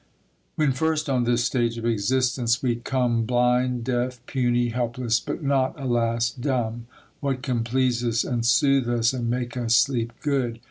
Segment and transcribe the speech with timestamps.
[0.55, 5.79] When first on this stage of existence we come Blind, deaf, puny, helpless, but not,
[5.79, 6.87] alas, dumb,
[7.19, 10.57] What can please us, and soothe us, and make us sleep good?